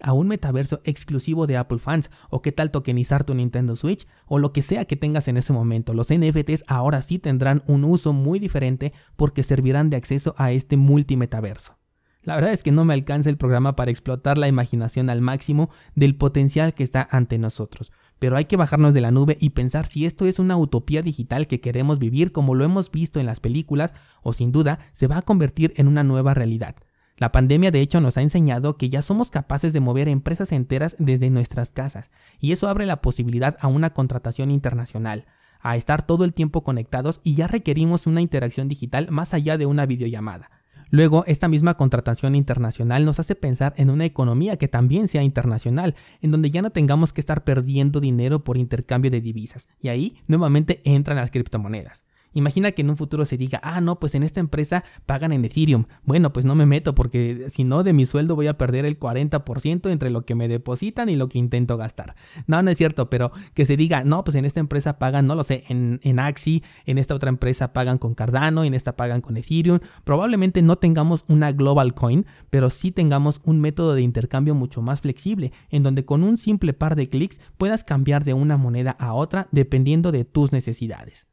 a 0.01 0.13
un 0.13 0.27
metaverso 0.27 0.81
exclusivo 0.83 1.47
de 1.47 1.57
Apple 1.57 1.79
fans, 1.79 2.11
o 2.29 2.41
qué 2.41 2.51
tal 2.51 2.71
tokenizar 2.71 3.23
tu 3.23 3.33
Nintendo 3.33 3.75
Switch, 3.75 4.07
o 4.25 4.39
lo 4.39 4.53
que 4.53 4.61
sea 4.61 4.85
que 4.85 4.95
tengas 4.95 5.27
en 5.27 5.37
ese 5.37 5.53
momento. 5.53 5.93
Los 5.93 6.13
NFTs 6.13 6.63
ahora 6.67 7.01
sí 7.01 7.19
tendrán 7.19 7.63
un 7.67 7.83
uso 7.83 8.13
muy 8.13 8.39
diferente 8.39 8.91
porque 9.15 9.43
servirán 9.43 9.89
de 9.89 9.97
acceso 9.97 10.35
a 10.37 10.51
este 10.51 10.77
multimetaverso. 10.77 11.77
La 12.25 12.35
verdad 12.35 12.53
es 12.53 12.63
que 12.63 12.71
no 12.71 12.85
me 12.85 12.95
alcanza 12.95 13.29
el 13.29 13.37
programa 13.37 13.75
para 13.75 13.91
explotar 13.91 14.39
la 14.39 14.47
imaginación 14.47 15.11
al 15.11 15.21
máximo 15.21 15.69
del 15.93 16.15
potencial 16.15 16.73
que 16.73 16.83
está 16.83 17.07
ante 17.11 17.37
nosotros. 17.37 17.91
Pero 18.17 18.35
hay 18.35 18.45
que 18.45 18.57
bajarnos 18.57 18.95
de 18.95 19.01
la 19.01 19.11
nube 19.11 19.37
y 19.39 19.51
pensar 19.51 19.85
si 19.85 20.05
esto 20.05 20.25
es 20.25 20.39
una 20.39 20.57
utopía 20.57 21.03
digital 21.03 21.45
que 21.45 21.61
queremos 21.61 21.99
vivir 21.99 22.31
como 22.31 22.55
lo 22.55 22.63
hemos 22.63 22.89
visto 22.89 23.19
en 23.19 23.27
las 23.27 23.39
películas 23.39 23.93
o 24.23 24.33
sin 24.33 24.51
duda 24.51 24.79
se 24.93 25.05
va 25.05 25.17
a 25.17 25.21
convertir 25.21 25.73
en 25.75 25.87
una 25.87 26.03
nueva 26.03 26.33
realidad. 26.33 26.75
La 27.17 27.31
pandemia 27.31 27.71
de 27.71 27.79
hecho 27.79 28.01
nos 28.01 28.17
ha 28.17 28.21
enseñado 28.21 28.75
que 28.75 28.89
ya 28.89 29.01
somos 29.01 29.31
capaces 29.31 29.71
de 29.71 29.79
mover 29.79 30.09
empresas 30.09 30.51
enteras 30.51 30.97
desde 30.99 31.29
nuestras 31.29 31.69
casas 31.69 32.11
y 32.41 32.51
eso 32.51 32.67
abre 32.67 32.85
la 32.85 33.01
posibilidad 33.01 33.55
a 33.61 33.67
una 33.67 33.93
contratación 33.93 34.51
internacional, 34.51 35.25
a 35.61 35.77
estar 35.77 36.05
todo 36.05 36.25
el 36.25 36.33
tiempo 36.33 36.63
conectados 36.63 37.21
y 37.23 37.35
ya 37.35 37.47
requerimos 37.47 38.05
una 38.05 38.19
interacción 38.19 38.67
digital 38.67 39.07
más 39.11 39.33
allá 39.33 39.57
de 39.57 39.65
una 39.65 39.85
videollamada. 39.85 40.49
Luego, 40.91 41.23
esta 41.25 41.47
misma 41.47 41.75
contratación 41.75 42.35
internacional 42.35 43.05
nos 43.05 43.19
hace 43.19 43.33
pensar 43.33 43.73
en 43.77 43.89
una 43.89 44.05
economía 44.05 44.57
que 44.57 44.67
también 44.67 45.07
sea 45.07 45.23
internacional, 45.23 45.95
en 46.21 46.31
donde 46.31 46.51
ya 46.51 46.61
no 46.61 46.69
tengamos 46.69 47.11
que 47.11 47.21
estar 47.21 47.43
perdiendo 47.43 47.99
dinero 47.99 48.43
por 48.43 48.57
intercambio 48.57 49.09
de 49.09 49.21
divisas. 49.21 49.67
Y 49.81 49.87
ahí 49.87 50.17
nuevamente 50.27 50.81
entran 50.85 51.17
las 51.17 51.31
criptomonedas. 51.31 52.05
Imagina 52.35 52.73
que 52.73 52.81
en 52.81 52.89
un 52.89 52.97
futuro 52.97 53.25
se 53.25 53.37
diga, 53.37 53.61
ah, 53.63 53.79
no, 53.79 53.97
pues 53.97 54.13
en 54.13 54.21
esta 54.21 54.41
empresa 54.41 54.83
pagan 55.05 55.31
en 55.31 55.45
Ethereum. 55.45 55.85
Bueno, 56.03 56.33
pues 56.33 56.45
no 56.45 56.53
me 56.53 56.65
meto 56.65 56.93
porque 56.93 57.45
si 57.47 57.63
no 57.63 57.81
de 57.83 57.93
mi 57.93 58.05
sueldo 58.05 58.35
voy 58.35 58.47
a 58.47 58.57
perder 58.57 58.85
el 58.85 58.99
40% 58.99 59.89
entre 59.89 60.09
lo 60.09 60.25
que 60.25 60.35
me 60.35 60.49
depositan 60.49 61.07
y 61.07 61.15
lo 61.15 61.29
que 61.29 61.39
intento 61.39 61.77
gastar. 61.77 62.15
No, 62.45 62.61
no 62.61 62.69
es 62.69 62.77
cierto, 62.77 63.09
pero 63.09 63.31
que 63.53 63.65
se 63.65 63.77
diga, 63.77 64.03
no, 64.03 64.25
pues 64.25 64.35
en 64.35 64.43
esta 64.43 64.59
empresa 64.59 64.99
pagan, 64.99 65.27
no 65.27 65.35
lo 65.35 65.45
sé, 65.45 65.63
en, 65.69 66.01
en 66.03 66.19
Axi, 66.19 66.61
en 66.85 66.97
esta 66.97 67.15
otra 67.15 67.29
empresa 67.29 67.71
pagan 67.71 67.97
con 67.97 68.15
Cardano, 68.15 68.65
en 68.65 68.73
esta 68.73 68.97
pagan 68.97 69.21
con 69.21 69.37
Ethereum. 69.37 69.79
Probablemente 70.03 70.61
no 70.61 70.75
tengamos 70.77 71.23
una 71.29 71.53
global 71.53 71.93
coin, 71.93 72.25
pero 72.49 72.69
sí 72.69 72.91
tengamos 72.91 73.39
un 73.45 73.61
método 73.61 73.95
de 73.95 74.01
intercambio 74.01 74.55
mucho 74.55 74.81
más 74.81 74.99
flexible, 74.99 75.53
en 75.69 75.83
donde 75.83 76.03
con 76.03 76.21
un 76.21 76.37
simple 76.37 76.73
par 76.73 76.97
de 76.97 77.07
clics 77.07 77.39
puedas 77.57 77.85
cambiar 77.85 78.25
de 78.25 78.33
una 78.33 78.57
moneda 78.57 78.91
a 78.91 79.13
otra 79.13 79.47
dependiendo 79.51 80.11
de 80.11 80.25
tus 80.25 80.51
necesidades. 80.51 81.27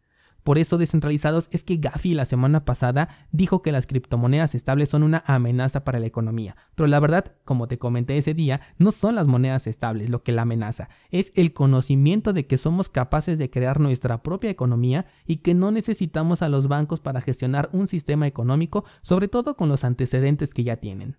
Por 0.45 0.59
eso 0.59 0.77
descentralizados 0.77 1.49
es 1.53 1.63
que 1.63 1.77
Gafi 1.77 2.15
la 2.15 2.25
semana 2.25 2.65
pasada 2.65 3.09
dijo 3.31 3.63
que 3.63 3.71
las 3.71 3.87
criptomonedas 3.87 4.55
estables 4.55 4.89
son 4.89 5.05
una 5.05 5.23
amenaza 5.27 5.85
para 5.85 6.01
la 6.01 6.07
economía. 6.07 6.57
Pero 6.75 6.89
la 6.89 6.99
verdad, 6.99 7.33
como 7.45 7.69
te 7.69 7.79
comenté 7.79 8.17
ese 8.17 8.35
día, 8.35 8.61
no 8.79 8.91
son 8.91 9.15
las 9.15 9.29
monedas 9.29 9.67
estables 9.67 10.11
lo 10.11 10.23
que 10.23 10.33
la 10.33 10.43
amenaza, 10.43 10.89
es 11.11 11.33
el 11.37 11.53
conocimiento 11.53 12.33
de 12.33 12.47
que 12.47 12.59
somos 12.59 12.89
capaces 12.89 13.39
de 13.39 13.51
crear 13.51 13.79
nuestra 13.79 14.23
propia 14.23 14.51
economía 14.51 15.07
y 15.27 15.37
que 15.37 15.55
no 15.55 15.71
necesitamos 15.71 16.43
a 16.43 16.49
los 16.49 16.69
bancos 16.69 17.01
para 17.01 17.21
gestionar 17.21 17.69
un 17.73 17.87
sistema 17.87 18.27
económico, 18.27 18.85
sobre 19.03 19.29
todo 19.29 19.57
con 19.57 19.69
los 19.69 19.85
antecedentes 19.85 20.55
que 20.55 20.65
ya 20.65 20.77
tienen. 20.77 21.17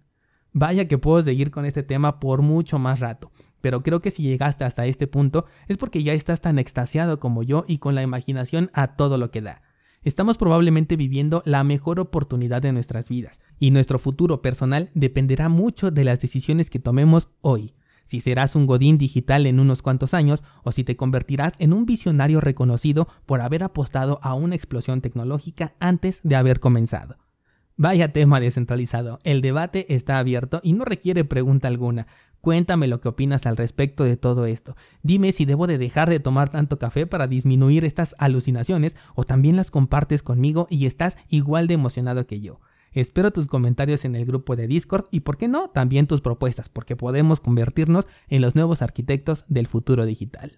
Vaya 0.52 0.88
que 0.88 0.98
puedo 0.98 1.24
seguir 1.24 1.50
con 1.50 1.66
este 1.66 1.82
tema 1.82 2.20
por 2.20 2.42
mucho 2.42 2.78
más 2.78 3.00
rato 3.00 3.32
pero 3.64 3.82
creo 3.82 4.02
que 4.02 4.12
si 4.12 4.24
llegaste 4.24 4.66
hasta 4.66 4.86
este 4.88 5.08
punto 5.08 5.46
es 5.70 5.78
porque 5.78 6.04
ya 6.04 6.12
estás 6.12 6.42
tan 6.42 6.60
extasiado 6.60 7.22
como 7.22 7.44
yo 7.44 7.64
y 7.66 7.78
con 7.78 7.96
la 7.96 8.04
imaginación 8.04 8.70
a 8.74 8.98
todo 8.98 9.18
lo 9.18 9.32
que 9.32 9.42
da. 9.42 9.62
Estamos 10.04 10.38
probablemente 10.38 10.98
viviendo 10.98 11.42
la 11.46 11.64
mejor 11.64 12.02
oportunidad 12.02 12.62
de 12.62 12.74
nuestras 12.74 13.08
vidas, 13.08 13.40
y 13.60 13.72
nuestro 13.72 14.00
futuro 14.00 14.42
personal 14.42 14.90
dependerá 14.96 15.48
mucho 15.48 15.92
de 15.92 16.04
las 16.04 16.20
decisiones 16.20 16.70
que 16.70 16.80
tomemos 16.80 17.30
hoy. 17.40 17.74
Si 18.04 18.20
serás 18.20 18.58
un 18.58 18.66
godín 18.66 18.98
digital 18.98 19.46
en 19.46 19.62
unos 19.62 19.82
cuantos 19.82 20.14
años 20.14 20.44
o 20.64 20.74
si 20.74 20.84
te 20.84 20.98
convertirás 20.98 21.54
en 21.60 21.72
un 21.72 21.86
visionario 21.86 22.42
reconocido 22.42 23.08
por 23.26 23.40
haber 23.40 23.64
apostado 23.64 24.20
a 24.24 24.34
una 24.34 24.56
explosión 24.56 25.00
tecnológica 25.00 25.74
antes 25.80 26.20
de 26.24 26.36
haber 26.36 26.60
comenzado. 26.60 27.16
Vaya 27.78 28.12
tema 28.12 28.40
descentralizado, 28.40 29.20
el 29.24 29.42
debate 29.42 29.96
está 29.96 30.20
abierto 30.20 30.60
y 30.64 30.74
no 30.74 30.84
requiere 30.86 31.24
pregunta 31.24 31.70
alguna. 31.70 32.08
Cuéntame 32.44 32.90
lo 32.90 33.00
que 33.00 33.08
opinas 33.08 33.46
al 33.46 33.56
respecto 33.56 34.04
de 34.04 34.18
todo 34.18 34.46
esto. 34.48 34.76
Dime 35.02 35.32
si 35.32 35.46
debo 35.46 35.66
de 35.66 35.78
dejar 35.78 36.10
de 36.10 36.20
tomar 36.20 36.50
tanto 36.50 36.78
café 36.78 37.08
para 37.08 37.26
disminuir 37.26 37.86
estas 37.86 38.18
alucinaciones 38.20 38.98
o 39.16 39.24
también 39.24 39.56
las 39.56 39.72
compartes 39.72 40.24
conmigo 40.24 40.68
y 40.70 40.86
estás 40.86 41.16
igual 41.30 41.68
de 41.68 41.76
emocionado 41.76 42.28
que 42.28 42.42
yo. 42.42 42.60
Espero 42.92 43.32
tus 43.32 43.48
comentarios 43.48 44.04
en 44.04 44.18
el 44.18 44.26
grupo 44.26 44.58
de 44.58 44.68
Discord 44.68 45.06
y, 45.10 45.22
por 45.22 45.38
qué 45.38 45.48
no, 45.48 45.70
también 45.70 46.06
tus 46.06 46.20
propuestas, 46.20 46.68
porque 46.68 46.98
podemos 46.98 47.40
convertirnos 47.40 48.08
en 48.28 48.42
los 48.42 48.56
nuevos 48.56 48.82
arquitectos 48.82 49.46
del 49.48 49.68
futuro 49.68 50.06
digital. 50.06 50.52